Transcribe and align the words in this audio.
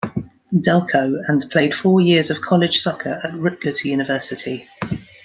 Delco, 0.55 1.21
and 1.27 1.47
played 1.51 1.75
four 1.75 2.01
years 2.01 2.31
of 2.31 2.41
college 2.41 2.79
soccer 2.79 3.19
at 3.23 3.37
Rutgers 3.37 3.85
University. 3.85 4.67